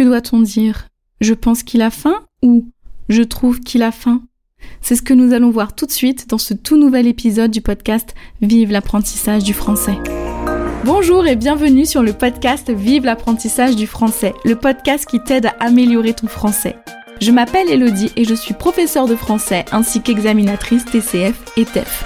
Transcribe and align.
Que 0.00 0.04
doit-on 0.06 0.40
dire? 0.40 0.88
Je 1.20 1.34
pense 1.34 1.62
qu'il 1.62 1.82
a 1.82 1.90
faim 1.90 2.24
ou 2.42 2.70
Je 3.10 3.20
trouve 3.20 3.60
qu'il 3.60 3.82
a 3.82 3.92
faim? 3.92 4.22
C'est 4.80 4.96
ce 4.96 5.02
que 5.02 5.12
nous 5.12 5.34
allons 5.34 5.50
voir 5.50 5.74
tout 5.74 5.84
de 5.84 5.92
suite 5.92 6.26
dans 6.26 6.38
ce 6.38 6.54
tout 6.54 6.78
nouvel 6.78 7.06
épisode 7.06 7.50
du 7.50 7.60
podcast 7.60 8.14
Vive 8.40 8.72
l'apprentissage 8.72 9.44
du 9.44 9.52
français. 9.52 9.98
Bonjour 10.86 11.26
et 11.26 11.36
bienvenue 11.36 11.84
sur 11.84 12.02
le 12.02 12.14
podcast 12.14 12.70
Vive 12.70 13.04
l'apprentissage 13.04 13.76
du 13.76 13.86
français, 13.86 14.32
le 14.46 14.56
podcast 14.56 15.04
qui 15.04 15.22
t'aide 15.22 15.44
à 15.44 15.56
améliorer 15.60 16.14
ton 16.14 16.28
français. 16.28 16.76
Je 17.20 17.30
m'appelle 17.30 17.68
Elodie 17.68 18.10
et 18.16 18.24
je 18.24 18.32
suis 18.32 18.54
professeure 18.54 19.06
de 19.06 19.16
français 19.16 19.66
ainsi 19.70 20.00
qu'examinatrice 20.00 20.86
TCF 20.86 21.38
et 21.58 21.66
TEF. 21.66 22.04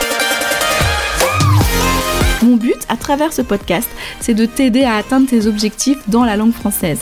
Mon 2.43 2.57
but 2.57 2.75
à 2.89 2.97
travers 2.97 3.33
ce 3.33 3.41
podcast, 3.41 3.89
c'est 4.19 4.35
de 4.35 4.47
t'aider 4.47 4.83
à 4.83 4.97
atteindre 4.97 5.29
tes 5.29 5.47
objectifs 5.47 6.09
dans 6.09 6.25
la 6.25 6.37
langue 6.37 6.53
française. 6.53 6.99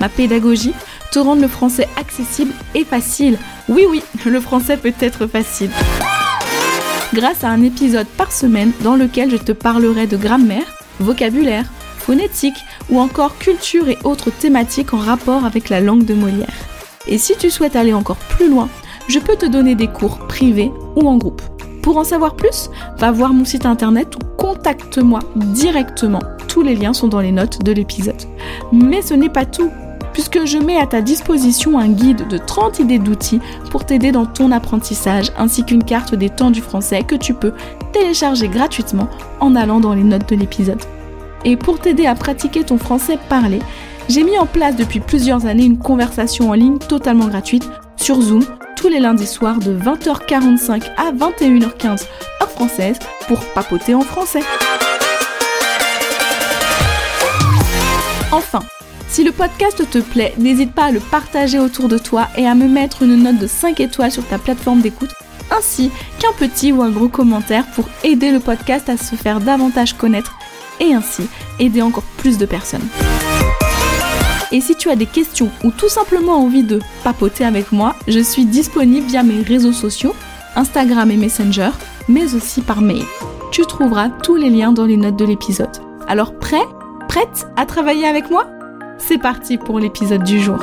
Ma 0.00 0.08
pédagogie, 0.08 0.74
te 1.12 1.18
rendre 1.18 1.42
le 1.42 1.48
français 1.48 1.88
accessible 1.96 2.52
et 2.74 2.84
facile. 2.84 3.38
Oui 3.68 3.86
oui, 3.88 4.02
le 4.24 4.40
français 4.40 4.76
peut 4.76 4.94
être 5.00 5.26
facile. 5.26 5.70
Grâce 7.12 7.44
à 7.44 7.48
un 7.48 7.62
épisode 7.62 8.08
par 8.08 8.32
semaine 8.32 8.72
dans 8.82 8.96
lequel 8.96 9.30
je 9.30 9.36
te 9.36 9.52
parlerai 9.52 10.06
de 10.06 10.16
grammaire, 10.16 10.66
vocabulaire, 10.98 11.66
phonétique 11.98 12.56
ou 12.90 12.98
encore 12.98 13.38
culture 13.38 13.88
et 13.88 13.98
autres 14.04 14.30
thématiques 14.30 14.92
en 14.94 14.98
rapport 14.98 15.44
avec 15.44 15.68
la 15.68 15.80
langue 15.80 16.04
de 16.04 16.14
Molière. 16.14 16.48
Et 17.06 17.18
si 17.18 17.36
tu 17.36 17.50
souhaites 17.50 17.76
aller 17.76 17.92
encore 17.92 18.16
plus 18.16 18.50
loin, 18.50 18.68
je 19.08 19.18
peux 19.18 19.36
te 19.36 19.46
donner 19.46 19.74
des 19.74 19.88
cours 19.88 20.26
privés 20.26 20.72
ou 20.96 21.08
en 21.08 21.16
groupe. 21.16 21.42
Pour 21.82 21.98
en 21.98 22.04
savoir 22.04 22.34
plus, 22.34 22.70
va 22.98 23.12
voir 23.12 23.32
mon 23.32 23.44
site 23.44 23.66
internet 23.66 24.16
ou 24.16 24.36
contacte-moi 24.36 25.20
directement. 25.36 26.22
Tous 26.48 26.62
les 26.62 26.74
liens 26.74 26.94
sont 26.94 27.08
dans 27.08 27.20
les 27.20 27.32
notes 27.32 27.62
de 27.62 27.72
l'épisode. 27.72 28.22
Mais 28.72 29.02
ce 29.02 29.14
n'est 29.14 29.28
pas 29.28 29.44
tout, 29.44 29.70
puisque 30.14 30.46
je 30.46 30.56
mets 30.56 30.78
à 30.78 30.86
ta 30.86 31.02
disposition 31.02 31.78
un 31.78 31.88
guide 31.88 32.26
de 32.28 32.38
30 32.38 32.78
idées 32.78 32.98
d'outils 32.98 33.40
pour 33.70 33.84
t'aider 33.84 34.12
dans 34.12 34.24
ton 34.24 34.50
apprentissage, 34.52 35.30
ainsi 35.36 35.64
qu'une 35.64 35.84
carte 35.84 36.14
des 36.14 36.30
temps 36.30 36.50
du 36.50 36.62
français 36.62 37.02
que 37.02 37.16
tu 37.16 37.34
peux 37.34 37.52
télécharger 37.92 38.48
gratuitement 38.48 39.08
en 39.40 39.54
allant 39.54 39.80
dans 39.80 39.92
les 39.92 40.04
notes 40.04 40.28
de 40.30 40.36
l'épisode. 40.36 40.80
Et 41.44 41.56
pour 41.56 41.78
t'aider 41.78 42.06
à 42.06 42.14
pratiquer 42.14 42.64
ton 42.64 42.78
français 42.78 43.18
parlé, 43.28 43.58
j'ai 44.08 44.22
mis 44.22 44.38
en 44.38 44.46
place 44.46 44.76
depuis 44.76 45.00
plusieurs 45.00 45.46
années 45.46 45.64
une 45.64 45.78
conversation 45.78 46.50
en 46.50 46.54
ligne 46.54 46.78
totalement 46.78 47.26
gratuite 47.26 47.68
sur 47.96 48.20
Zoom 48.20 48.44
tous 48.76 48.88
les 48.88 49.00
lundis 49.00 49.26
soirs 49.26 49.58
de 49.58 49.76
20h45 49.76 50.82
à 50.96 51.12
21h15 51.12 52.06
heure 52.40 52.50
française 52.50 52.98
pour 53.26 53.40
papoter 53.54 53.94
en 53.94 54.02
français. 54.02 54.42
Enfin, 58.30 58.60
si 59.14 59.22
le 59.22 59.30
podcast 59.30 59.88
te 59.88 59.98
plaît, 59.98 60.34
n'hésite 60.38 60.72
pas 60.72 60.86
à 60.86 60.90
le 60.90 60.98
partager 60.98 61.60
autour 61.60 61.86
de 61.86 61.98
toi 61.98 62.26
et 62.36 62.48
à 62.48 62.56
me 62.56 62.66
mettre 62.66 63.04
une 63.04 63.22
note 63.22 63.38
de 63.38 63.46
5 63.46 63.78
étoiles 63.78 64.10
sur 64.10 64.26
ta 64.26 64.38
plateforme 64.38 64.80
d'écoute, 64.80 65.14
ainsi 65.56 65.92
qu'un 66.18 66.32
petit 66.36 66.72
ou 66.72 66.82
un 66.82 66.90
gros 66.90 67.06
commentaire 67.06 67.64
pour 67.76 67.88
aider 68.02 68.32
le 68.32 68.40
podcast 68.40 68.88
à 68.88 68.96
se 68.96 69.14
faire 69.14 69.38
davantage 69.38 69.92
connaître 69.92 70.36
et 70.80 70.94
ainsi 70.94 71.28
aider 71.60 71.80
encore 71.80 72.02
plus 72.16 72.38
de 72.38 72.44
personnes. 72.44 72.88
Et 74.50 74.60
si 74.60 74.74
tu 74.74 74.90
as 74.90 74.96
des 74.96 75.06
questions 75.06 75.50
ou 75.62 75.70
tout 75.70 75.88
simplement 75.88 76.42
envie 76.42 76.64
de 76.64 76.80
papoter 77.04 77.44
avec 77.44 77.70
moi, 77.70 77.94
je 78.08 78.18
suis 78.18 78.46
disponible 78.46 79.06
via 79.06 79.22
mes 79.22 79.42
réseaux 79.42 79.72
sociaux, 79.72 80.16
Instagram 80.56 81.12
et 81.12 81.16
Messenger, 81.16 81.70
mais 82.08 82.34
aussi 82.34 82.62
par 82.62 82.80
mail. 82.80 83.04
Tu 83.52 83.64
trouveras 83.64 84.08
tous 84.08 84.34
les 84.34 84.50
liens 84.50 84.72
dans 84.72 84.86
les 84.86 84.96
notes 84.96 85.16
de 85.16 85.24
l'épisode. 85.24 85.76
Alors 86.08 86.36
prêt? 86.36 86.66
Prête? 87.06 87.46
À 87.56 87.64
travailler 87.64 88.08
avec 88.08 88.28
moi? 88.28 88.53
C'est 88.98 89.18
parti 89.18 89.58
pour 89.58 89.78
l'épisode 89.78 90.22
du 90.22 90.40
jour. 90.40 90.58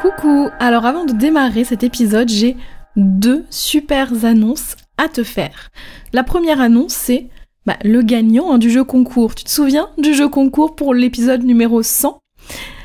Coucou 0.00 0.50
Alors 0.58 0.84
avant 0.84 1.04
de 1.04 1.12
démarrer 1.12 1.64
cet 1.64 1.82
épisode, 1.82 2.28
j'ai 2.28 2.56
deux 2.96 3.44
super 3.50 4.24
annonces 4.24 4.76
à 4.98 5.08
te 5.08 5.22
faire. 5.22 5.70
La 6.12 6.24
première 6.24 6.60
annonce, 6.60 6.92
c'est 6.92 7.28
bah, 7.64 7.76
le 7.84 8.02
gagnant 8.02 8.52
hein, 8.52 8.58
du 8.58 8.70
jeu 8.70 8.84
concours. 8.84 9.34
Tu 9.34 9.44
te 9.44 9.50
souviens 9.50 9.88
du 9.98 10.14
jeu 10.14 10.28
concours 10.28 10.74
pour 10.74 10.94
l'épisode 10.94 11.44
numéro 11.44 11.82
100 11.82 12.20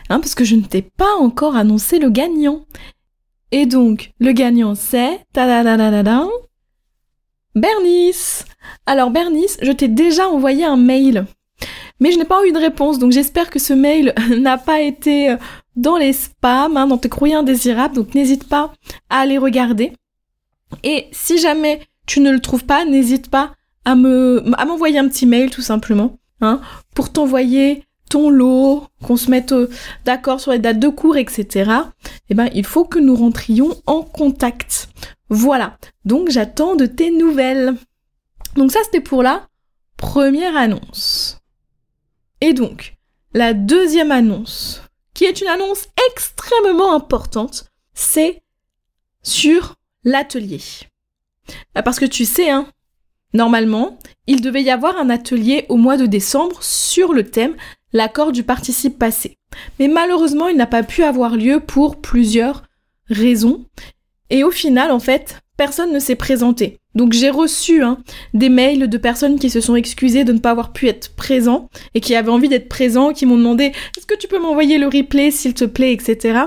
hein, 0.10 0.20
Parce 0.20 0.36
que 0.36 0.44
je 0.44 0.56
ne 0.56 0.62
t'ai 0.62 0.84
pas 0.84 1.16
encore 1.20 1.56
annoncé 1.56 2.00
le 2.00 2.10
gagnant. 2.10 2.66
Et 3.52 3.66
donc, 3.66 4.12
le 4.20 4.32
gagnant 4.32 4.76
c'est... 4.76 5.20
Bernice 7.56 8.46
Alors 8.86 9.12
Bernice, 9.12 9.58
je 9.62 9.72
t'ai 9.72 9.88
déjà 9.88 10.28
envoyé 10.28 10.66
un 10.66 10.78
mail. 10.78 11.26
Mais 12.00 12.12
je 12.12 12.18
n'ai 12.18 12.26
pas 12.26 12.46
eu 12.46 12.52
de 12.52 12.60
réponse, 12.60 13.00
donc 13.00 13.12
j'espère 13.12 13.50
que 13.50 13.60
ce 13.60 13.74
mail 13.74 14.14
n'a 14.38 14.58
pas 14.58 14.82
été 14.82 15.32
euh, 15.32 15.38
dans 15.76 15.98
les 15.98 16.14
spams, 16.14 16.78
hein, 16.78 16.88
dans 16.88 16.98
tes 16.98 17.10
courriers 17.10 17.36
indésirables, 17.36 17.96
donc 17.96 18.14
n'hésite 18.14 18.48
pas 18.48 18.72
à 19.10 19.20
aller 19.20 19.38
regarder. 19.38 19.94
Et 20.84 21.08
si 21.12 21.38
jamais 21.38 21.82
tu 22.06 22.20
ne 22.20 22.32
le 22.32 22.40
trouves 22.40 22.66
pas, 22.66 22.86
n'hésite 22.86 23.30
pas 23.30 23.54
à 23.86 23.96
me 23.96 24.44
à 24.58 24.66
m'envoyer 24.66 25.00
un 25.00 25.08
petit 25.08 25.26
mail 25.26 25.50
tout 25.50 25.62
simplement, 25.62 26.18
hein, 26.42 26.62
pour 26.94 27.12
t'envoyer 27.12 27.84
ton 28.10 28.30
lot, 28.30 28.88
qu'on 29.04 29.18
se 29.18 29.30
mette 29.30 29.52
euh, 29.52 29.70
d'accord 30.06 30.40
sur 30.40 30.52
les 30.52 30.60
dates 30.60 30.80
de 30.80 30.90
cours, 30.90 31.18
etc. 31.18 31.72
Eh 32.30 32.34
ben, 32.34 32.50
il 32.54 32.66
faut 32.66 32.86
que 32.86 33.00
nous 33.00 33.16
rentrions 33.16 33.76
en 33.86 34.02
contact. 34.02 34.90
Voilà. 35.30 35.78
Donc, 36.06 36.30
j'attends 36.30 36.76
de 36.76 36.86
tes 36.86 37.12
nouvelles. 37.12 37.76
Donc, 38.58 38.72
ça, 38.72 38.80
c'était 38.84 39.02
pour 39.02 39.24
la 39.24 39.48
première 39.96 40.58
annonce. 40.58 41.40
Et 42.42 42.54
donc, 42.54 42.96
la 43.34 43.54
deuxième 43.54 44.12
annonce, 44.12 44.82
qui 45.14 45.24
est 45.24 45.42
une 45.42 45.48
annonce 45.48 45.88
extrêmement 46.12 46.94
importante, 46.94 47.66
c'est 47.94 48.44
sur 49.24 49.76
l'atelier. 50.04 50.62
Bah, 51.74 51.82
parce 51.82 52.00
que 52.00 52.06
tu 52.06 52.26
sais, 52.26 52.50
hein, 52.50 52.68
Normalement, 53.34 54.00
il 54.26 54.42
devait 54.42 54.64
y 54.64 54.72
avoir 54.72 54.98
un 54.98 55.10
atelier 55.10 55.66
au 55.70 55.76
mois 55.76 55.98
de 55.98 56.06
décembre 56.06 56.64
sur 56.64 57.14
le 57.14 57.30
thème 57.30 57.56
l'accord 57.94 58.32
du 58.32 58.44
participe 58.44 58.98
passé. 58.98 59.38
Mais 59.80 59.88
malheureusement, 59.88 60.48
il 60.48 60.58
n'a 60.58 60.66
pas 60.66 60.84
pu 60.84 61.04
avoir 61.04 61.36
lieu 61.36 61.60
pour 61.60 62.02
plusieurs 62.02 62.64
raisons. 63.10 63.66
Et 64.30 64.44
au 64.44 64.52
final, 64.52 64.92
en 64.92 65.00
fait, 65.00 65.42
personne 65.58 65.94
ne 65.94 66.00
s'est 66.00 66.16
présenté. 66.16 66.80
Donc 66.98 67.14
j'ai 67.14 67.30
reçu 67.30 67.84
hein, 67.84 68.00
des 68.34 68.50
mails 68.50 68.90
de 68.90 68.98
personnes 68.98 69.38
qui 69.38 69.52
se 69.52 69.62
sont 69.62 69.76
excusées 69.76 70.24
de 70.24 70.34
ne 70.34 70.40
pas 70.40 70.50
avoir 70.50 70.74
pu 70.74 70.88
être 70.88 71.16
présents 71.16 71.70
et 71.94 72.02
qui 72.02 72.16
avaient 72.16 72.32
envie 72.32 72.50
d'être 72.50 72.68
présents, 72.68 73.14
qui 73.14 73.28
m'ont 73.28 73.38
demandé 73.38 73.72
est-ce 73.96 74.08
que 74.08 74.18
tu 74.18 74.28
peux 74.28 74.40
m'envoyer 74.40 74.80
le 74.80 74.88
replay 74.88 75.30
s'il 75.30 75.54
te 75.54 75.64
plaît, 75.64 75.94
etc. 75.94 76.40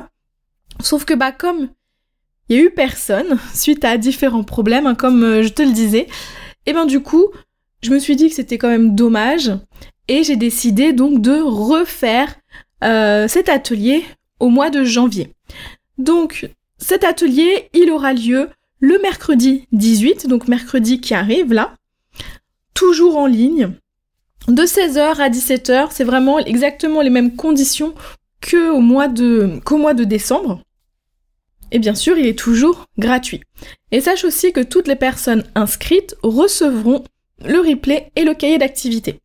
Sauf 0.83 1.05
que 1.05 1.15
bah 1.15 1.31
comme 1.31 1.69
il 2.49 2.57
y 2.57 2.59
a 2.59 2.65
eu 2.65 2.71
personne 2.71 3.39
suite 3.55 3.85
à 3.85 3.97
différents 3.97 4.43
problèmes, 4.43 4.89
hein, 4.89 4.97
comme 4.97 5.23
euh, 5.23 5.43
je 5.45 5.51
te 5.51 5.63
le 5.63 5.71
disais, 5.71 6.09
et 6.67 6.73
ben 6.73 6.85
du 6.85 7.01
coup, 7.01 7.29
je 7.83 7.93
me 7.93 8.01
suis 8.01 8.17
dit 8.17 8.29
que 8.29 8.35
c'était 8.35 8.59
quand 8.59 8.69
même 8.69 8.97
dommage 8.97 9.53
et 10.09 10.25
j'ai 10.25 10.37
décidé 10.37 10.93
donc 10.93 11.23
de 11.23 11.41
refaire 11.41 12.35
euh, 12.83 13.29
cet 13.29 13.49
atelier 13.49 14.05
au 14.41 14.49
mois 14.49 14.71
de 14.71 14.83
janvier. 14.83 15.33
Donc 15.97 16.51
cet 16.77 17.05
atelier, 17.05 17.71
il 17.73 17.89
aura 17.93 18.15
lieu 18.15 18.49
le 18.81 18.99
mercredi 19.01 19.67
18, 19.73 20.27
donc 20.27 20.49
mercredi 20.49 21.01
qui 21.01 21.15
arrive 21.15 21.53
là, 21.53 21.75
toujours 22.75 23.19
en 23.19 23.27
ligne, 23.27 23.71
de 24.49 24.63
16h 24.63 25.21
à 25.21 25.29
17h, 25.29 25.89
c'est 25.91 26.05
vraiment 26.05 26.39
exactement 26.39 27.03
les 27.03 27.11
mêmes 27.11 27.37
conditions 27.37 27.95
que 28.41 28.71
au 28.71 28.81
mois 28.81 29.09
de, 29.09 29.61
qu'au 29.65 29.77
mois 29.77 29.95
de 29.95 30.05
décembre. 30.05 30.63
Et 31.73 31.79
bien 31.79 31.95
sûr, 31.95 32.19
il 32.19 32.27
est 32.27 32.39
toujours 32.39 32.87
gratuit. 32.99 33.43
Et 33.93 34.01
sache 34.01 34.25
aussi 34.25 34.53
que 34.53 34.63
toutes 34.63 34.89
les 34.89 34.97
personnes 34.97 35.45
inscrites 35.55 36.17
recevront 36.23 37.05
le 37.45 37.59
replay 37.61 38.11
et 38.17 38.25
le 38.25 38.35
cahier 38.35 38.59
d'activité. 38.59 39.21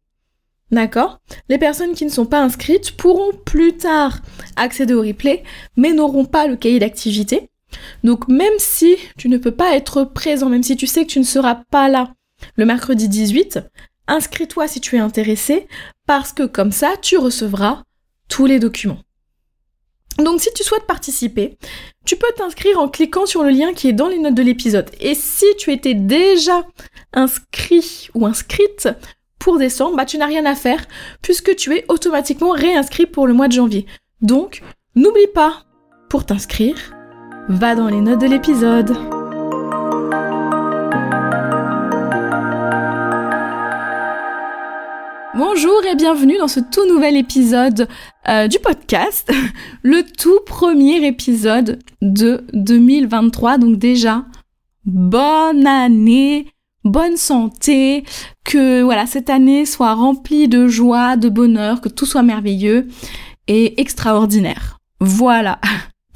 D'accord? 0.72 1.20
Les 1.50 1.58
personnes 1.58 1.94
qui 1.94 2.06
ne 2.06 2.12
sont 2.12 2.26
pas 2.26 2.41
inscrites 2.41 2.91
pourront 2.91 3.32
plus 3.46 3.78
tard 3.78 4.20
accéder 4.58 4.94
au 4.94 5.02
replay, 5.02 5.44
mais 5.78 5.94
n'auront 5.94 6.26
pas 6.26 6.47
le 6.47 6.56
cahier 6.56 6.79
d'activité. 6.79 7.50
Donc 8.04 8.28
même 8.28 8.54
si 8.58 8.98
tu 9.18 9.30
ne 9.30 9.38
peux 9.38 9.52
pas 9.52 9.76
être 9.76 10.04
présent, 10.04 10.50
même 10.50 10.64
si 10.64 10.76
tu 10.76 10.88
sais 10.88 11.06
que 11.06 11.12
tu 11.12 11.20
ne 11.20 11.26
seras 11.26 11.56
pas 11.72 11.90
là 11.90 12.14
le 12.56 12.66
mercredi 12.66 13.08
18, 13.08 13.60
inscris-toi 14.08 14.68
si 14.68 14.82
tu 14.82 14.96
es 14.96 15.00
intéressé, 15.00 15.68
parce 16.06 16.34
que 16.34 16.44
comme 16.44 16.72
ça, 16.72 16.94
tu 17.02 17.18
recevras 17.18 17.84
tous 18.28 18.46
les 18.46 18.60
documents. 18.60 19.00
Donc 20.18 20.40
si 20.42 20.50
tu 20.56 20.64
souhaites 20.64 20.88
participer, 20.88 21.58
tu 22.06 22.16
peux 22.16 22.32
t'inscrire 22.38 22.80
en 22.80 22.88
cliquant 22.88 23.26
sur 23.26 23.44
le 23.44 23.50
lien 23.50 23.74
qui 23.74 23.90
est 23.90 23.94
dans 23.94 24.08
les 24.08 24.20
notes 24.20 24.36
de 24.36 24.44
l'épisode. 24.44 24.90
Et 25.02 25.14
si 25.14 25.46
tu 25.58 25.72
étais 25.72 25.94
déjà 25.94 26.64
inscrit 27.14 28.10
ou 28.14 28.26
inscrite 28.26 28.88
pour 29.40 29.58
décembre, 29.58 29.98
bah 29.98 30.06
tu 30.06 30.18
n'as 30.18 30.26
rien 30.26 30.46
à 30.46 30.56
faire 30.56 30.86
puisque 31.22 31.56
tu 31.56 31.76
es 31.76 31.86
automatiquement 31.90 32.52
réinscrit 32.52 33.08
pour 33.08 33.28
le 33.28 33.34
mois 33.34 33.48
de 33.48 33.54
janvier. 33.54 33.86
Donc, 34.22 34.62
n'oublie 34.96 35.28
pas, 35.34 35.66
pour 36.10 36.26
t'inscrire, 36.26 36.95
va 37.47 37.76
dans 37.76 37.88
les 37.88 38.02
notes 38.02 38.22
de 38.22 38.28
l'épisode. 38.28 38.96
Bonjour 45.36 45.86
et 45.86 45.96
bienvenue 45.96 46.38
dans 46.38 46.47
ce 46.47 46.59
tout 46.59 46.88
nouvel 46.88 47.18
épisode 47.18 47.88
euh, 48.28 48.47
du 48.47 48.58
podcast, 48.59 49.32
le 49.84 50.03
tout 50.03 50.40
premier 50.46 51.06
épisode 51.06 51.80
de 52.02 52.44
2023. 52.53 53.59
Donc 53.59 53.78
déjà, 53.78 54.26
bonne 54.86 55.68
année, 55.68 56.48
bonne 56.84 57.18
santé, 57.18 58.06
que 58.44 58.82
voilà 58.82 59.06
cette 59.06 59.30
année 59.30 59.66
soit 59.66 59.94
remplie 59.94 60.48
de 60.48 60.68
joie, 60.68 61.16
de 61.16 61.30
bonheur, 61.30 61.82
que 61.82 61.90
tout 61.90 62.06
soit 62.06 62.24
merveilleux 62.24 62.88
et 63.48 63.80
extraordinaire. 63.80 64.80
Voilà. 65.00 65.59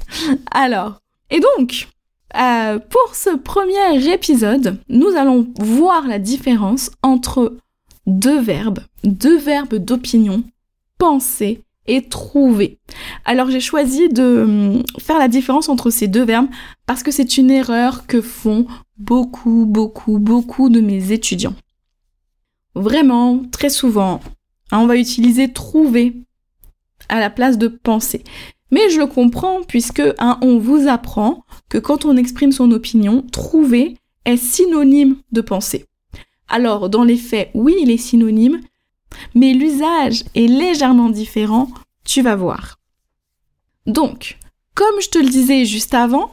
Alors, 0.50 1.00
et 1.30 1.40
donc, 1.40 1.88
euh, 2.36 2.78
pour 2.78 3.14
ce 3.14 3.36
premier 3.36 4.12
épisode, 4.12 4.78
nous 4.88 5.10
allons 5.16 5.48
voir 5.58 6.06
la 6.06 6.18
différence 6.18 6.90
entre 7.02 7.56
deux 8.06 8.40
verbes, 8.40 8.80
deux 9.04 9.38
verbes 9.38 9.76
d'opinion, 9.76 10.42
penser 10.98 11.62
et 11.86 12.02
trouver. 12.02 12.78
Alors 13.24 13.50
j'ai 13.50 13.60
choisi 13.60 14.08
de 14.08 14.42
hum, 14.42 14.82
faire 15.00 15.18
la 15.18 15.28
différence 15.28 15.68
entre 15.68 15.90
ces 15.90 16.08
deux 16.08 16.24
verbes 16.24 16.48
parce 16.86 17.02
que 17.02 17.10
c'est 17.10 17.36
une 17.36 17.50
erreur 17.50 18.06
que 18.06 18.20
font 18.20 18.66
beaucoup, 18.96 19.66
beaucoup, 19.66 20.18
beaucoup 20.18 20.68
de 20.68 20.80
mes 20.80 21.12
étudiants. 21.12 21.54
Vraiment, 22.74 23.42
très 23.50 23.70
souvent, 23.70 24.20
hein, 24.70 24.78
on 24.78 24.86
va 24.86 24.96
utiliser 24.96 25.52
trouver 25.52 26.14
à 27.08 27.18
la 27.18 27.30
place 27.30 27.58
de 27.58 27.66
penser. 27.66 28.22
Mais 28.70 28.88
je 28.90 29.00
le 29.00 29.06
comprends 29.06 29.62
puisque 29.62 30.02
hein, 30.18 30.38
on 30.42 30.58
vous 30.58 30.88
apprend 30.88 31.44
que 31.68 31.78
quand 31.78 32.04
on 32.04 32.16
exprime 32.16 32.52
son 32.52 32.70
opinion, 32.70 33.22
trouver 33.32 33.96
est 34.24 34.36
synonyme 34.36 35.16
de 35.32 35.40
penser. 35.40 35.86
Alors, 36.48 36.90
dans 36.90 37.04
les 37.04 37.16
faits, 37.16 37.50
oui, 37.54 37.76
il 37.80 37.90
est 37.90 37.96
synonyme, 37.96 38.60
mais 39.34 39.54
l'usage 39.54 40.24
est 40.34 40.46
légèrement 40.46 41.10
différent, 41.10 41.68
tu 42.04 42.22
vas 42.22 42.36
voir. 42.36 42.78
Donc, 43.86 44.38
comme 44.74 45.00
je 45.00 45.08
te 45.08 45.18
le 45.18 45.28
disais 45.28 45.64
juste 45.64 45.94
avant, 45.94 46.32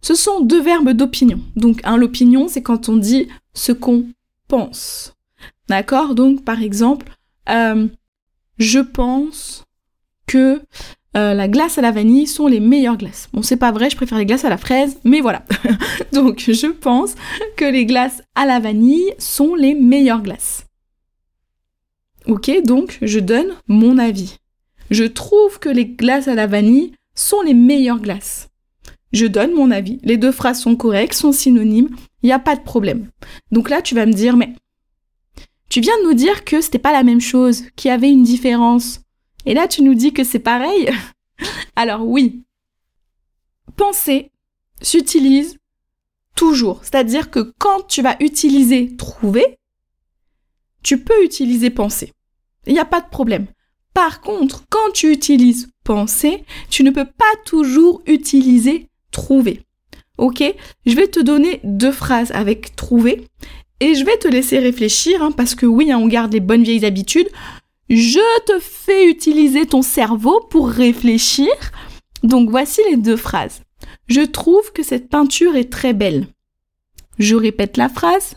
ce 0.00 0.14
sont 0.14 0.40
deux 0.40 0.60
verbes 0.60 0.90
d'opinion. 0.90 1.40
Donc, 1.56 1.80
hein, 1.84 1.96
l'opinion, 1.96 2.48
c'est 2.48 2.62
quand 2.62 2.88
on 2.88 2.96
dit 2.96 3.28
ce 3.54 3.72
qu'on 3.72 4.06
pense. 4.48 5.14
D'accord? 5.68 6.14
Donc, 6.14 6.44
par 6.44 6.60
exemple, 6.60 7.06
euh, 7.48 7.88
je 8.58 8.80
pense 8.80 9.64
que 10.26 10.60
euh, 11.16 11.34
la 11.34 11.48
glace 11.48 11.78
à 11.78 11.82
la 11.82 11.90
vanille 11.90 12.26
sont 12.26 12.46
les 12.46 12.60
meilleures 12.60 12.96
glaces. 12.96 13.28
Bon, 13.32 13.42
c'est 13.42 13.56
pas 13.56 13.72
vrai, 13.72 13.90
je 13.90 13.96
préfère 13.96 14.18
les 14.18 14.26
glaces 14.26 14.44
à 14.44 14.50
la 14.50 14.56
fraise, 14.56 14.98
mais 15.04 15.20
voilà. 15.20 15.44
Donc, 16.12 16.44
je 16.48 16.66
pense 16.68 17.14
que 17.56 17.64
les 17.64 17.84
glaces 17.84 18.22
à 18.34 18.46
la 18.46 18.60
vanille 18.60 19.12
sont 19.18 19.54
les 19.54 19.74
meilleures 19.74 20.22
glaces. 20.22 20.66
Ok, 22.26 22.50
donc 22.64 22.98
je 23.02 23.18
donne 23.18 23.48
mon 23.66 23.98
avis. 23.98 24.36
Je 24.90 25.04
trouve 25.04 25.58
que 25.58 25.68
les 25.68 25.86
glaces 25.86 26.28
à 26.28 26.34
la 26.34 26.46
vanille 26.46 26.92
sont 27.16 27.42
les 27.42 27.54
meilleures 27.54 28.00
glaces. 28.00 28.48
Je 29.12 29.26
donne 29.26 29.52
mon 29.52 29.70
avis. 29.70 29.98
Les 30.02 30.16
deux 30.16 30.32
phrases 30.32 30.60
sont 30.60 30.76
correctes, 30.76 31.14
sont 31.14 31.32
synonymes, 31.32 31.90
il 32.22 32.26
n'y 32.26 32.32
a 32.32 32.38
pas 32.38 32.56
de 32.56 32.62
problème. 32.62 33.08
Donc 33.50 33.70
là, 33.70 33.82
tu 33.82 33.94
vas 33.94 34.06
me 34.06 34.12
dire, 34.12 34.36
mais 34.36 34.54
tu 35.68 35.80
viens 35.80 35.96
de 36.02 36.08
nous 36.08 36.14
dire 36.14 36.44
que 36.44 36.60
c'était 36.60 36.78
pas 36.78 36.92
la 36.92 37.02
même 37.02 37.20
chose, 37.20 37.64
qu'il 37.76 37.88
y 37.88 37.92
avait 37.92 38.10
une 38.10 38.22
différence. 38.22 39.00
Et 39.46 39.54
là, 39.54 39.68
tu 39.68 39.82
nous 39.82 39.94
dis 39.94 40.12
que 40.12 40.24
c'est 40.24 40.38
pareil 40.38 40.90
Alors 41.76 42.06
oui, 42.06 42.42
penser 43.76 44.30
s'utilise 44.80 45.58
toujours. 46.34 46.80
C'est-à-dire 46.82 47.30
que 47.30 47.52
quand 47.58 47.86
tu 47.86 48.02
vas 48.02 48.16
utiliser 48.20 48.96
trouver, 48.96 49.58
tu 50.82 50.98
peux 50.98 51.24
utiliser 51.24 51.70
penser. 51.70 52.12
Il 52.66 52.72
n'y 52.72 52.80
a 52.80 52.84
pas 52.84 53.00
de 53.00 53.08
problème. 53.08 53.46
Par 53.94 54.20
contre, 54.20 54.64
quand 54.70 54.92
tu 54.94 55.12
utilises 55.12 55.68
penser, 55.84 56.44
tu 56.70 56.82
ne 56.82 56.90
peux 56.90 57.04
pas 57.04 57.34
toujours 57.44 58.02
utiliser 58.06 58.88
trouver. 59.10 59.62
Ok? 60.18 60.42
Je 60.86 60.94
vais 60.94 61.08
te 61.08 61.20
donner 61.20 61.60
deux 61.64 61.92
phrases 61.92 62.30
avec 62.32 62.74
trouver 62.76 63.26
et 63.80 63.94
je 63.94 64.04
vais 64.04 64.16
te 64.16 64.28
laisser 64.28 64.58
réfléchir 64.58 65.22
hein, 65.22 65.32
parce 65.32 65.54
que 65.54 65.66
oui, 65.66 65.90
hein, 65.90 65.98
on 65.98 66.06
garde 66.06 66.32
les 66.32 66.40
bonnes 66.40 66.62
vieilles 66.62 66.86
habitudes. 66.86 67.28
Je 67.88 68.44
te 68.46 68.58
fais 68.60 69.08
utiliser 69.08 69.66
ton 69.66 69.82
cerveau 69.82 70.40
pour 70.40 70.68
réfléchir. 70.68 71.52
Donc 72.22 72.50
voici 72.50 72.80
les 72.90 72.96
deux 72.96 73.16
phrases. 73.16 73.62
Je 74.08 74.20
trouve 74.20 74.72
que 74.72 74.82
cette 74.82 75.08
peinture 75.08 75.56
est 75.56 75.70
très 75.70 75.92
belle. 75.92 76.26
Je 77.18 77.34
répète 77.34 77.76
la 77.76 77.88
phrase. 77.88 78.36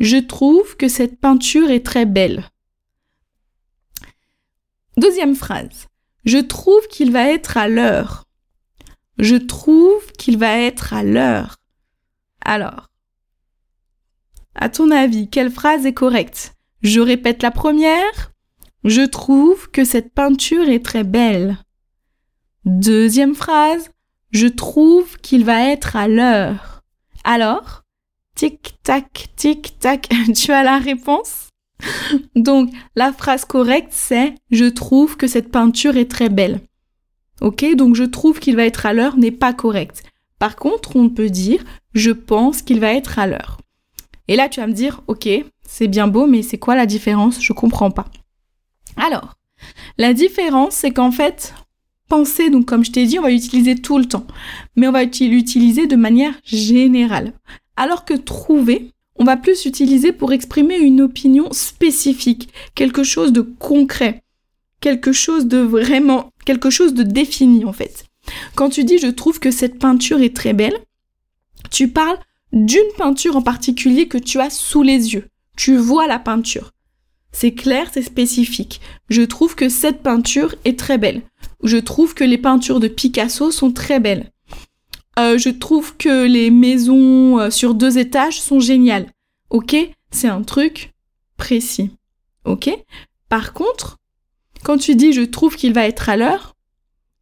Je 0.00 0.16
trouve 0.16 0.76
que 0.76 0.88
cette 0.88 1.20
peinture 1.20 1.70
est 1.70 1.84
très 1.84 2.06
belle. 2.06 2.44
Deuxième 4.96 5.34
phrase. 5.34 5.88
Je 6.24 6.38
trouve 6.38 6.86
qu'il 6.88 7.12
va 7.12 7.28
être 7.28 7.56
à 7.56 7.68
l'heure. 7.68 8.24
Je 9.18 9.36
trouve 9.36 10.10
qu'il 10.18 10.38
va 10.38 10.58
être 10.58 10.92
à 10.92 11.02
l'heure. 11.02 11.56
Alors, 12.44 12.90
à 14.54 14.68
ton 14.68 14.90
avis, 14.90 15.28
quelle 15.28 15.50
phrase 15.50 15.86
est 15.86 15.94
correcte? 15.94 16.54
Je 16.82 17.00
répète 17.00 17.42
la 17.42 17.50
première. 17.50 18.33
Je 18.84 19.00
trouve 19.00 19.70
que 19.70 19.84
cette 19.84 20.12
peinture 20.12 20.68
est 20.68 20.84
très 20.84 21.04
belle. 21.04 21.56
Deuxième 22.66 23.34
phrase, 23.34 23.90
je 24.30 24.46
trouve 24.46 25.16
qu'il 25.18 25.44
va 25.44 25.70
être 25.70 25.96
à 25.96 26.06
l'heure. 26.06 26.82
Alors, 27.24 27.82
tic 28.36 28.74
tac, 28.82 29.28
tic 29.36 29.78
tac, 29.78 30.08
tu 30.34 30.52
as 30.52 30.62
la 30.62 30.78
réponse? 30.78 31.48
Donc, 32.36 32.70
la 32.94 33.12
phrase 33.12 33.46
correcte, 33.46 33.92
c'est 33.92 34.34
je 34.50 34.66
trouve 34.66 35.16
que 35.16 35.28
cette 35.28 35.50
peinture 35.50 35.96
est 35.96 36.10
très 36.10 36.28
belle. 36.28 36.60
Ok, 37.40 37.64
donc 37.76 37.94
je 37.94 38.04
trouve 38.04 38.38
qu'il 38.38 38.54
va 38.54 38.66
être 38.66 38.84
à 38.84 38.92
l'heure 38.92 39.16
n'est 39.16 39.30
pas 39.30 39.54
correct. 39.54 40.02
Par 40.38 40.56
contre, 40.56 40.96
on 40.96 41.08
peut 41.08 41.30
dire 41.30 41.64
je 41.94 42.10
pense 42.10 42.60
qu'il 42.60 42.80
va 42.80 42.92
être 42.92 43.18
à 43.18 43.26
l'heure. 43.26 43.60
Et 44.28 44.36
là, 44.36 44.48
tu 44.48 44.60
vas 44.60 44.66
me 44.66 44.72
dire, 44.72 45.00
ok, 45.06 45.28
c'est 45.66 45.88
bien 45.88 46.06
beau, 46.06 46.26
mais 46.26 46.42
c'est 46.42 46.58
quoi 46.58 46.76
la 46.76 46.86
différence? 46.86 47.42
Je 47.42 47.52
comprends 47.52 47.90
pas. 47.90 48.06
Alors, 48.96 49.34
la 49.98 50.14
différence, 50.14 50.74
c'est 50.74 50.90
qu'en 50.90 51.10
fait, 51.10 51.54
penser, 52.08 52.50
donc 52.50 52.66
comme 52.66 52.84
je 52.84 52.92
t'ai 52.92 53.06
dit, 53.06 53.18
on 53.18 53.22
va 53.22 53.30
l'utiliser 53.30 53.76
tout 53.76 53.98
le 53.98 54.06
temps, 54.06 54.26
mais 54.76 54.88
on 54.88 54.92
va 54.92 55.04
l'utiliser 55.04 55.86
de 55.86 55.96
manière 55.96 56.34
générale. 56.44 57.32
Alors 57.76 58.04
que 58.04 58.14
trouver, 58.14 58.90
on 59.16 59.24
va 59.24 59.36
plus 59.36 59.64
l'utiliser 59.64 60.12
pour 60.12 60.32
exprimer 60.32 60.76
une 60.76 61.00
opinion 61.00 61.52
spécifique, 61.52 62.48
quelque 62.74 63.04
chose 63.04 63.32
de 63.32 63.40
concret, 63.40 64.22
quelque 64.80 65.12
chose 65.12 65.46
de 65.46 65.58
vraiment, 65.58 66.32
quelque 66.44 66.70
chose 66.70 66.94
de 66.94 67.02
défini 67.02 67.64
en 67.64 67.72
fait. 67.72 68.06
Quand 68.54 68.70
tu 68.70 68.84
dis 68.84 68.98
je 68.98 69.06
trouve 69.06 69.38
que 69.38 69.50
cette 69.50 69.78
peinture 69.78 70.20
est 70.20 70.36
très 70.36 70.52
belle, 70.52 70.76
tu 71.70 71.88
parles 71.88 72.18
d'une 72.52 72.92
peinture 72.96 73.36
en 73.36 73.42
particulier 73.42 74.08
que 74.08 74.18
tu 74.18 74.40
as 74.40 74.50
sous 74.50 74.82
les 74.82 75.14
yeux. 75.14 75.28
Tu 75.56 75.76
vois 75.76 76.06
la 76.06 76.18
peinture. 76.18 76.73
C'est 77.34 77.52
clair, 77.52 77.88
c'est 77.92 78.02
spécifique. 78.02 78.80
Je 79.08 79.22
trouve 79.22 79.56
que 79.56 79.68
cette 79.68 80.04
peinture 80.04 80.54
est 80.64 80.78
très 80.78 80.98
belle. 80.98 81.22
Je 81.64 81.78
trouve 81.78 82.14
que 82.14 82.22
les 82.22 82.38
peintures 82.38 82.78
de 82.78 82.86
Picasso 82.86 83.50
sont 83.50 83.72
très 83.72 83.98
belles. 83.98 84.30
Euh, 85.18 85.36
je 85.36 85.48
trouve 85.48 85.96
que 85.96 86.26
les 86.26 86.50
maisons 86.50 87.40
euh, 87.40 87.50
sur 87.50 87.74
deux 87.74 87.98
étages 87.98 88.40
sont 88.40 88.60
géniales. 88.60 89.10
Ok 89.50 89.74
C'est 90.12 90.28
un 90.28 90.42
truc 90.42 90.92
précis. 91.36 91.90
Ok 92.44 92.70
Par 93.28 93.52
contre, 93.52 93.98
quand 94.62 94.78
tu 94.78 94.94
dis 94.94 95.12
je 95.12 95.22
trouve 95.22 95.56
qu'il 95.56 95.72
va 95.72 95.88
être 95.88 96.08
à 96.08 96.16
l'heure, 96.16 96.54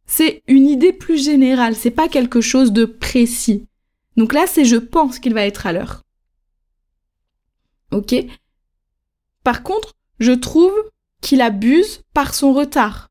c'est 0.05 0.43
une 0.47 0.67
idée 0.67 0.93
plus 0.93 1.23
générale, 1.23 1.75
c'est 1.75 1.89
pas 1.89 2.07
quelque 2.07 2.39
chose 2.39 2.71
de 2.71 2.85
précis. 2.85 3.65
Donc 4.15 4.33
là, 4.33 4.45
c'est 4.45 4.65
je 4.65 4.75
pense 4.75 5.17
qu'il 5.17 5.33
va 5.33 5.43
être 5.43 5.65
à 5.65 5.73
l'heure. 5.73 6.03
Ok 7.91 8.13
Par 9.43 9.63
contre, 9.63 9.95
je 10.19 10.31
trouve 10.31 10.73
qu'il 11.21 11.41
abuse 11.41 12.01
par 12.13 12.33
son 12.33 12.53
retard. 12.53 13.09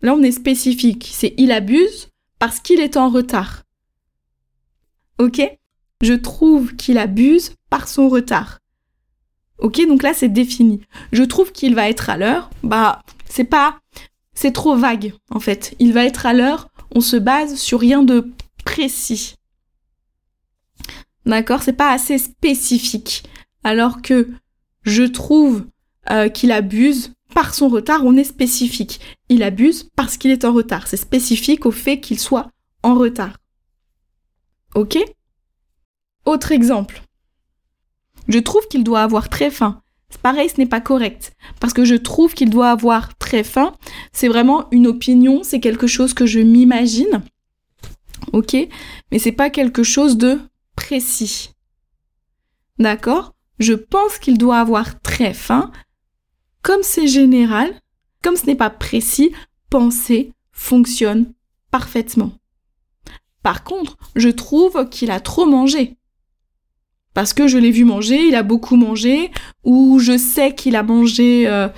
Là, 0.00 0.14
on 0.14 0.22
est 0.22 0.32
spécifique. 0.32 1.10
C'est 1.12 1.34
il 1.38 1.52
abuse 1.52 2.08
parce 2.38 2.58
qu'il 2.58 2.80
est 2.80 2.96
en 2.96 3.08
retard. 3.08 3.62
Ok? 5.18 5.40
Je 6.00 6.14
trouve 6.14 6.74
qu'il 6.74 6.98
abuse 6.98 7.54
par 7.70 7.86
son 7.86 8.08
retard. 8.08 8.58
Ok, 9.58 9.80
donc 9.86 10.02
là, 10.02 10.12
c'est 10.12 10.28
défini. 10.28 10.80
Je 11.12 11.22
trouve 11.22 11.52
qu'il 11.52 11.76
va 11.76 11.88
être 11.88 12.10
à 12.10 12.16
l'heure. 12.16 12.50
Bah, 12.64 13.02
c'est 13.28 13.44
pas. 13.44 13.78
C'est 14.34 14.50
trop 14.50 14.76
vague, 14.76 15.14
en 15.30 15.38
fait. 15.38 15.76
Il 15.78 15.92
va 15.92 16.04
être 16.04 16.26
à 16.26 16.32
l'heure. 16.32 16.68
On 16.94 17.00
se 17.00 17.16
base 17.16 17.54
sur 17.54 17.78
rien 17.78 18.02
de 18.02 18.32
précis. 18.64 19.36
D'accord? 21.26 21.62
C'est 21.62 21.74
pas 21.74 21.92
assez 21.92 22.18
spécifique. 22.18 23.22
Alors 23.62 24.02
que 24.02 24.28
je 24.82 25.04
trouve 25.04 25.64
euh, 26.10 26.28
qu'il 26.28 26.52
abuse 26.52 27.12
par 27.34 27.54
son 27.54 27.68
retard, 27.68 28.04
on 28.04 28.16
est 28.16 28.24
spécifique. 28.24 29.00
Il 29.28 29.42
abuse 29.42 29.88
parce 29.96 30.16
qu'il 30.16 30.30
est 30.30 30.44
en 30.44 30.52
retard. 30.52 30.86
C'est 30.86 30.96
spécifique 30.96 31.66
au 31.66 31.70
fait 31.70 32.00
qu'il 32.00 32.18
soit 32.18 32.50
en 32.82 32.94
retard. 32.94 33.38
Ok? 34.74 34.98
Autre 36.24 36.52
exemple. 36.52 37.02
Je 38.28 38.38
trouve 38.38 38.66
qu'il 38.68 38.84
doit 38.84 39.02
avoir 39.02 39.28
très 39.28 39.50
faim. 39.50 39.82
pareil, 40.22 40.48
ce 40.48 40.58
n'est 40.58 40.66
pas 40.66 40.80
correct. 40.80 41.34
Parce 41.58 41.72
que 41.72 41.84
je 41.84 41.94
trouve 41.94 42.34
qu'il 42.34 42.50
doit 42.50 42.70
avoir 42.70 43.16
très 43.16 43.44
fin. 43.44 43.74
C'est 44.12 44.28
vraiment 44.28 44.68
une 44.70 44.86
opinion, 44.86 45.42
c'est 45.42 45.60
quelque 45.60 45.86
chose 45.86 46.14
que 46.14 46.26
je 46.26 46.40
m'imagine. 46.40 47.22
Ok? 48.32 48.56
Mais 49.10 49.18
c'est 49.18 49.32
pas 49.32 49.50
quelque 49.50 49.82
chose 49.82 50.16
de 50.16 50.40
précis. 50.76 51.50
D'accord? 52.78 53.34
Je 53.58 53.74
pense 53.74 54.18
qu'il 54.18 54.38
doit 54.38 54.58
avoir 54.58 55.00
très 55.00 55.34
fin. 55.34 55.70
Comme 56.62 56.82
c'est 56.82 57.08
général, 57.08 57.74
comme 58.22 58.36
ce 58.36 58.46
n'est 58.46 58.54
pas 58.54 58.70
précis, 58.70 59.32
penser 59.68 60.32
fonctionne 60.52 61.32
parfaitement. 61.70 62.32
Par 63.42 63.64
contre, 63.64 63.96
je 64.14 64.28
trouve 64.28 64.88
qu'il 64.88 65.10
a 65.10 65.20
trop 65.20 65.46
mangé. 65.46 65.96
Parce 67.14 67.34
que 67.34 67.48
je 67.48 67.58
l'ai 67.58 67.70
vu 67.70 67.84
manger, 67.84 68.26
il 68.28 68.34
a 68.34 68.42
beaucoup 68.42 68.76
mangé, 68.76 69.30
ou 69.64 69.98
je 69.98 70.16
sais 70.16 70.54
qu'il 70.54 70.76
a 70.76 70.82
mangé 70.82 71.46
euh, 71.46 71.68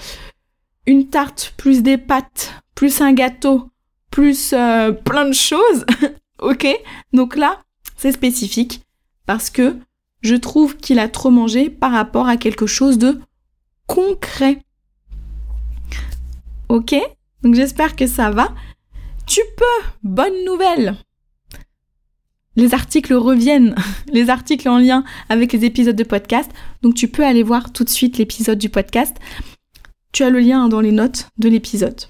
une 0.86 1.08
tarte, 1.08 1.54
plus 1.56 1.82
des 1.82 1.98
pâtes, 1.98 2.52
plus 2.74 3.00
un 3.00 3.12
gâteau, 3.12 3.70
plus 4.10 4.52
euh, 4.52 4.92
plein 4.92 5.24
de 5.24 5.32
choses. 5.32 5.86
ok? 6.38 6.66
Donc 7.12 7.36
là, 7.36 7.62
c'est 7.96 8.12
spécifique, 8.12 8.82
parce 9.26 9.50
que 9.50 9.76
je 10.22 10.34
trouve 10.36 10.76
qu'il 10.76 10.98
a 10.98 11.08
trop 11.08 11.30
mangé 11.30 11.68
par 11.68 11.92
rapport 11.92 12.28
à 12.28 12.36
quelque 12.36 12.66
chose 12.66 12.98
de 12.98 13.20
concret. 13.86 14.63
Ok 16.74 16.92
Donc 17.44 17.54
j'espère 17.54 17.94
que 17.94 18.08
ça 18.08 18.32
va. 18.32 18.52
Tu 19.28 19.40
peux, 19.56 19.86
bonne 20.02 20.44
nouvelle, 20.44 20.96
les 22.56 22.74
articles 22.74 23.14
reviennent, 23.14 23.76
les 24.12 24.28
articles 24.28 24.68
en 24.68 24.78
lien 24.78 25.04
avec 25.28 25.52
les 25.52 25.64
épisodes 25.64 25.94
de 25.94 26.02
podcast. 26.02 26.50
Donc 26.82 26.94
tu 26.94 27.06
peux 27.06 27.24
aller 27.24 27.44
voir 27.44 27.72
tout 27.72 27.84
de 27.84 27.88
suite 27.90 28.18
l'épisode 28.18 28.58
du 28.58 28.70
podcast. 28.70 29.16
Tu 30.10 30.24
as 30.24 30.30
le 30.30 30.40
lien 30.40 30.68
dans 30.68 30.80
les 30.80 30.90
notes 30.90 31.28
de 31.38 31.48
l'épisode. 31.48 32.00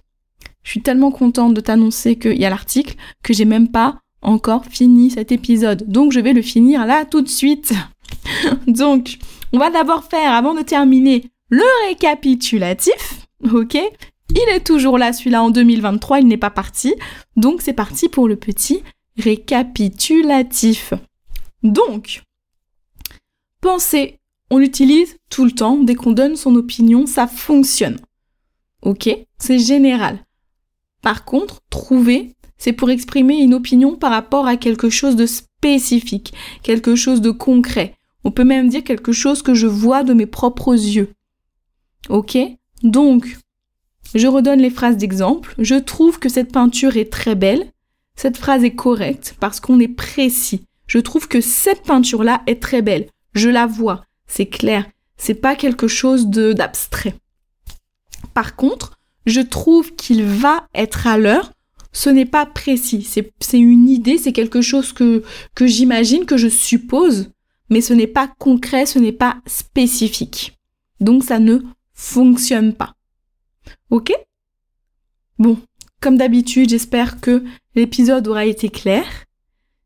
Je 0.63 0.71
suis 0.71 0.81
tellement 0.81 1.11
contente 1.11 1.53
de 1.53 1.61
t'annoncer 1.61 2.17
qu'il 2.17 2.41
y 2.41 2.47
a 2.47 2.51
l'article 2.51 2.97
que 3.23 3.35
j'ai 3.35 3.45
même 3.45 3.69
pas 3.69 3.99
encore 4.23 4.65
fini 4.65 5.11
cet 5.11 5.31
épisode. 5.31 5.85
Donc 5.87 6.11
je 6.11 6.21
vais 6.21 6.33
le 6.33 6.41
finir 6.41 6.87
là 6.87 7.05
tout 7.05 7.21
de 7.21 7.29
suite. 7.29 7.75
Donc, 8.67 9.19
on 9.53 9.59
va 9.59 9.69
d'abord 9.69 10.05
faire, 10.05 10.33
avant 10.33 10.55
de 10.55 10.63
terminer, 10.63 11.27
le 11.51 11.87
récapitulatif. 11.87 13.27
Ok? 13.53 13.77
Il 14.31 14.49
est 14.51 14.65
toujours 14.65 14.99
là, 14.99 15.13
celui-là, 15.13 15.43
en 15.43 15.51
2023, 15.51 16.21
il 16.21 16.27
n'est 16.27 16.37
pas 16.37 16.51
parti. 16.51 16.95
Donc 17.37 17.63
c'est 17.63 17.73
parti 17.73 18.09
pour 18.09 18.29
le 18.29 18.37
petit 18.37 18.83
récapitulatif. 19.17 20.95
Donc, 21.63 22.23
penser, 23.61 24.21
on 24.51 24.59
l'utilise 24.59 25.17
tout 25.31 25.45
le 25.45 25.53
temps, 25.53 25.79
dès 25.79 25.95
qu'on 25.95 26.13
donne 26.13 26.37
son 26.37 26.55
opinion, 26.57 27.07
ça 27.07 27.27
fonctionne. 27.27 27.99
Ok? 28.83 29.09
C'est 29.39 29.59
général. 29.59 30.25
Par 31.03 31.25
contre, 31.25 31.61
trouver, 31.71 32.35
c'est 32.59 32.73
pour 32.73 32.91
exprimer 32.91 33.39
une 33.39 33.55
opinion 33.55 33.97
par 33.97 34.11
rapport 34.11 34.47
à 34.47 34.57
quelque 34.57 34.91
chose 34.91 35.17
de 35.17 35.27
spécifique, 35.27 36.35
quelque 36.63 36.95
chose 36.95 37.21
de 37.21 37.31
concret. 37.31 37.95
On 38.25 38.31
peut 38.31 38.45
même 38.45 38.69
dire 38.69 38.85
quelque 38.85 39.13
chose 39.13 39.43
que 39.43 39.55
je 39.55 39.67
vois 39.67 40.03
de 40.03 40.15
mes 40.15 40.27
propres 40.27 40.75
yeux. 40.75 41.13
Ok? 42.09 42.39
Donc, 42.83 43.39
je 44.15 44.27
redonne 44.27 44.61
les 44.61 44.71
phrases 44.71 44.97
d'exemple. 44.97 45.55
Je 45.59 45.75
trouve 45.75 46.19
que 46.19 46.29
cette 46.29 46.53
peinture 46.53 46.97
est 46.97 47.13
très 47.13 47.35
belle. 47.35 47.67
Cette 48.17 48.37
phrase 48.37 48.65
est 48.65 48.75
correcte 48.75 49.35
parce 49.41 49.61
qu'on 49.61 49.81
est 49.81 49.89
précis. 49.89 50.67
Je 50.87 50.99
trouve 50.99 51.29
que 51.29 51.41
cette 51.41 51.83
peinture-là 51.83 52.43
est 52.47 52.63
très 52.63 52.83
belle. 52.83 53.09
Je 53.35 53.49
la 53.49 53.67
vois. 53.67 54.05
C'est 54.27 54.47
clair. 54.47 54.87
C'est 55.17 55.35
pas 55.35 55.57
quelque 55.57 55.89
chose 55.89 56.29
d'abstrait. 56.29 57.15
Par 58.35 58.57
contre, 58.57 58.99
je 59.27 59.41
trouve 59.41 59.95
qu'il 59.95 60.25
va 60.25 60.67
être 60.75 61.07
à 61.07 61.19
l'heure. 61.19 61.53
Ce 61.93 62.11
n'est 62.11 62.27
pas 62.27 62.47
précis. 62.47 63.09
C'est 63.41 63.59
une 63.59 63.89
idée, 63.89 64.19
c'est 64.19 64.33
quelque 64.33 64.61
chose 64.61 64.93
que, 64.93 65.23
que 65.55 65.67
j'imagine, 65.67 66.27
que 66.27 66.37
je 66.37 66.49
suppose, 66.49 67.31
mais 67.71 67.81
ce 67.81 67.95
n'est 67.95 68.09
pas 68.09 68.29
concret, 68.39 68.87
ce 68.87 68.99
n'est 68.99 69.13
pas 69.13 69.37
spécifique. 69.47 70.59
Donc 71.01 71.23
ça 71.25 71.39
ne 71.39 71.61
fonctionne 71.95 72.75
pas. 72.75 72.95
Ok? 73.91 74.13
Bon, 75.39 75.59
comme 76.01 76.17
d'habitude, 76.17 76.71
j'espère 76.71 77.21
que 77.21 77.43
l'épisode 77.75 78.29
aura 78.29 78.45
été 78.45 78.69
clair. 78.69 79.05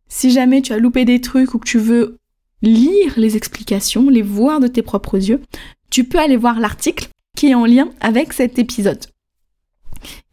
Si 0.08 0.30
jamais 0.30 0.62
tu 0.62 0.72
as 0.72 0.78
loupé 0.78 1.04
des 1.04 1.20
trucs 1.20 1.54
ou 1.54 1.58
que 1.58 1.68
tu 1.68 1.78
veux 1.78 2.18
lire 2.62 3.14
les 3.16 3.36
explications, 3.36 4.08
les 4.08 4.22
voir 4.22 4.60
de 4.60 4.68
tes 4.68 4.82
propres 4.82 5.16
yeux, 5.16 5.42
tu 5.90 6.04
peux 6.04 6.18
aller 6.18 6.36
voir 6.36 6.60
l'article 6.60 7.08
qui 7.36 7.48
est 7.48 7.54
en 7.54 7.66
lien 7.66 7.90
avec 8.00 8.32
cet 8.32 8.58
épisode. 8.58 9.04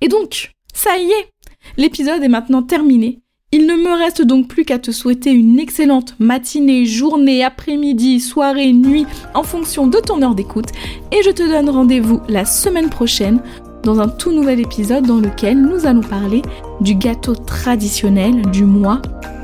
Et 0.01 0.07
donc, 0.07 0.51
ça 0.73 0.97
y 0.97 1.11
est, 1.11 1.29
l'épisode 1.77 2.23
est 2.23 2.29
maintenant 2.29 2.63
terminé. 2.63 3.21
Il 3.51 3.67
ne 3.67 3.75
me 3.75 3.97
reste 3.97 4.21
donc 4.21 4.47
plus 4.47 4.65
qu'à 4.65 4.79
te 4.79 4.91
souhaiter 4.91 5.31
une 5.31 5.59
excellente 5.59 6.15
matinée, 6.19 6.85
journée, 6.85 7.43
après-midi, 7.43 8.19
soirée, 8.19 8.73
nuit, 8.73 9.05
en 9.33 9.43
fonction 9.43 9.87
de 9.87 9.99
ton 9.99 10.21
heure 10.21 10.35
d'écoute. 10.35 10.69
Et 11.11 11.23
je 11.23 11.29
te 11.29 11.43
donne 11.43 11.69
rendez-vous 11.69 12.21
la 12.27 12.43
semaine 12.43 12.89
prochaine 12.89 13.39
dans 13.83 13.99
un 13.99 14.09
tout 14.09 14.31
nouvel 14.31 14.59
épisode 14.59 15.05
dans 15.05 15.19
lequel 15.19 15.61
nous 15.61 15.85
allons 15.85 16.01
parler 16.01 16.41
du 16.81 16.95
gâteau 16.95 17.35
traditionnel 17.35 18.41
du 18.51 18.65
mois 18.65 19.01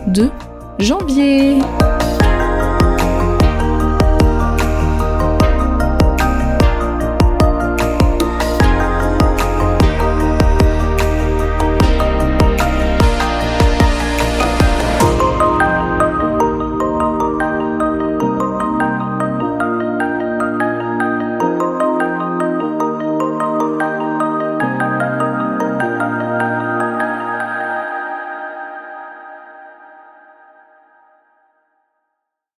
de 0.07 0.29
janvier. 0.79 1.59